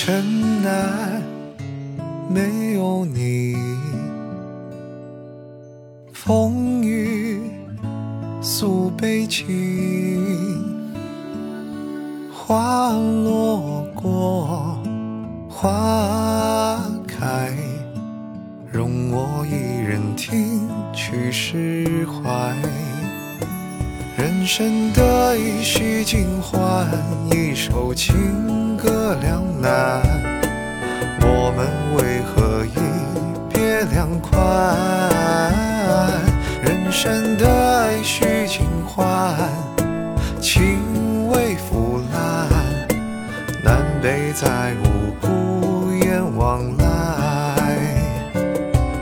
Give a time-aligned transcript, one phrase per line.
[0.00, 1.20] 城南，
[2.30, 3.56] 没有你，
[6.12, 7.42] 风雨
[8.40, 10.64] 诉悲情，
[12.32, 14.78] 花落过，
[15.48, 17.52] 花开，
[18.70, 22.54] 容我一人听去释怀。
[24.38, 26.86] 人生得意须尽欢，
[27.32, 30.00] 一首情歌两难。
[31.20, 32.78] 我们为何一
[33.52, 34.40] 别两宽？
[36.62, 39.34] 人生得意须尽欢，
[40.40, 42.48] 情未腐烂，
[43.64, 47.76] 南北再无孤雁往来。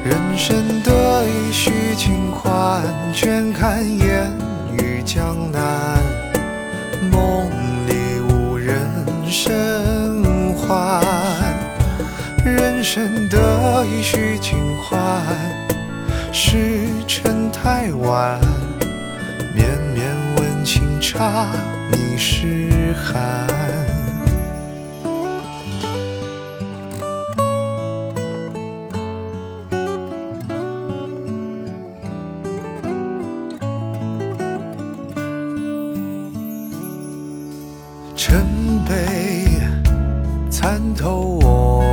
[0.03, 4.16] 人生得意须尽欢，倦看烟
[5.07, 6.03] 江南。
[7.13, 7.49] 梦
[7.87, 8.77] 里无人
[9.25, 11.01] 生还，
[12.45, 15.01] 人生得意须尽欢，
[16.33, 18.41] 时辰太晚，
[19.55, 21.47] 绵绵温情差，
[21.93, 23.56] 你是寒。
[38.17, 39.61] 尘杯
[40.51, 41.85] 参透我，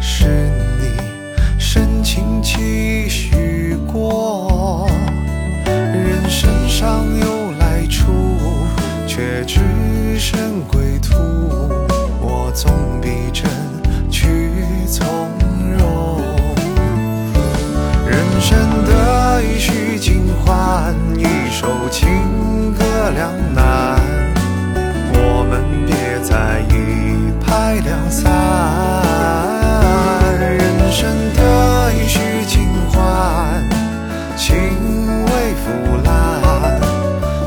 [0.00, 0.26] 是
[0.80, 0.88] 你
[1.58, 4.88] 深情期许过。
[5.66, 8.10] 人生尚有来处，
[9.06, 9.60] 却只
[10.18, 11.18] 剩归途。
[12.20, 12.72] 我总
[13.02, 13.44] 比真
[14.10, 14.50] 去
[14.88, 15.06] 从
[15.78, 16.22] 容。
[18.08, 23.63] 人生得意须尽欢，一首情歌两难。
[27.84, 28.24] 两散。
[30.40, 33.62] 人生得意须尽欢，
[34.36, 34.54] 情
[35.26, 35.70] 未腐
[36.04, 36.10] 烂，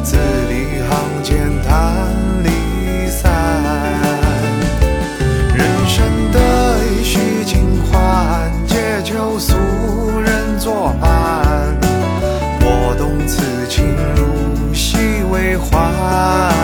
[0.03, 0.17] 字
[0.49, 0.89] 里行
[1.23, 1.67] 间谈
[2.43, 3.21] 离散。
[5.53, 5.95] 人生
[6.31, 6.39] 得
[6.85, 9.55] 意须尽欢，借酒俗
[10.19, 11.75] 人作伴。
[12.61, 14.97] 我懂此情如戏
[15.31, 16.56] 为欢。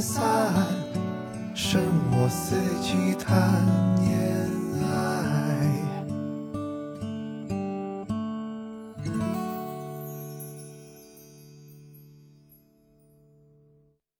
[0.00, 0.52] 散，
[1.54, 1.80] 剩
[2.10, 3.64] 我四季贪
[4.00, 4.71] 念。